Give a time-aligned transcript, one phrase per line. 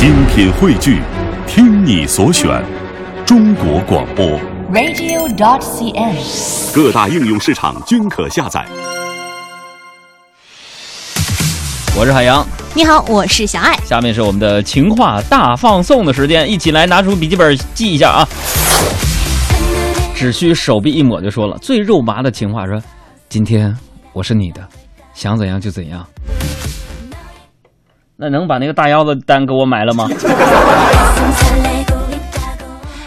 [0.00, 1.02] 精品汇聚，
[1.46, 2.64] 听你所选，
[3.26, 4.40] 中国广播。
[4.72, 6.74] radio.dot.cn，。
[6.74, 8.64] 各大应用市场均可下载。
[11.94, 12.42] 我是海洋，
[12.72, 13.76] 你好，我是小爱。
[13.84, 18.26] 下面是我们的情话大放送的时间，一起来拿出笔记本记一下啊！
[20.14, 22.82] 只需手臂一抹就说了，最肉麻的情话说
[23.28, 23.76] ：“今天
[24.14, 24.66] 我是你的，
[25.12, 26.02] 想怎样就怎样。”
[28.20, 30.06] 那能把那个大腰子单给我买了吗？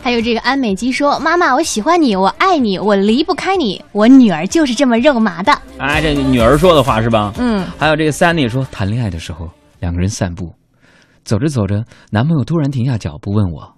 [0.00, 3.84] 还有这个安美姬说：“妈妈，我喜欢你，我爱你，我离不开你。
[3.90, 5.52] 我女儿就是这么肉麻的。
[5.78, 10.54] 哎，这女儿说的话是吧？”嗯，还有这个 Sunny 说，谈恋爱的时候，两个人散步，
[11.24, 13.74] 走着走着，男朋友突然停下脚步问我：“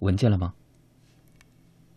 [0.00, 0.50] 闻见了吗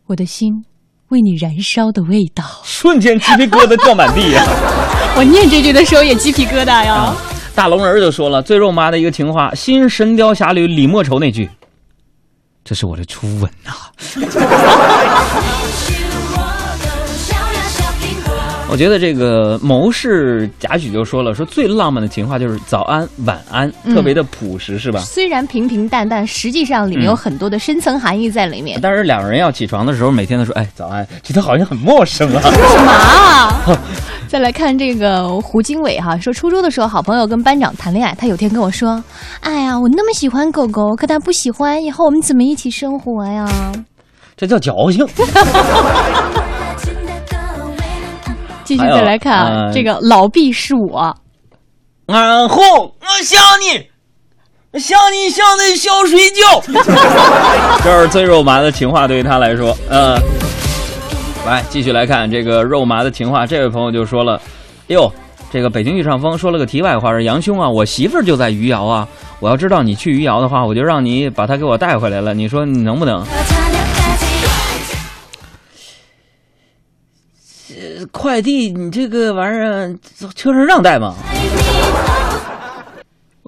[0.08, 0.64] 我的心
[1.10, 4.42] 为你燃烧的味道。？”瞬间鸡皮疙瘩掉满地呀、
[5.18, 7.14] 我念这句的时候也鸡皮疙瘩呀。
[7.60, 11.50] 大龙人就说了，最肉麻的一个情话，《新神雕侠侣》李莫愁那句
[12.64, 13.74] ：“这是我的初吻呐、
[18.72, 25.02] 我觉得这个谋士贾诩就说了，说最浪漫的情话就是早安、晚安，嗯特别的朴实，是吧？
[25.02, 28.80] 虽然平平淡淡，实际上里面有很多的深层含义在里面。
[28.82, 32.42] 但是两个人要起床的时候，每天都说：“哎，早安”，觉得好像很陌生啊。
[32.42, 33.62] 干嘛啊？
[34.30, 39.04] 再来看这个胡经纬哈，说初中的时候好朋友跟班长谈恋爱，他有天跟我说
[39.42, 43.50] ：“哎呀，我那么喜欢狗狗，可他不喜欢，以后我们怎么一起生活呀？”
[44.38, 45.04] 这叫矫情。
[48.64, 51.16] 继续再来看啊，呃这个老毕是我，
[52.06, 56.62] 然后我想你，想你想的想睡觉。
[57.84, 60.20] 这是最肉麻的情话，对于他来说，呃，
[61.46, 63.46] 来继续来看这个肉麻的情话。
[63.46, 64.36] 这位朋友就说了，
[64.88, 65.12] 哎呦，
[65.52, 69.08] 这个北京遇上风说了个题外话，说杨兄啊，我媳妇儿就在余姚啊，
[69.40, 73.24] 我要知道你去余姚的话，我就让你把她给我带回来了，你说你能不能？
[77.72, 79.96] 呃快递你这个玩意儿
[80.36, 81.16] 车上让带吗？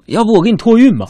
[0.06, 1.06] 要不我给你托运吧？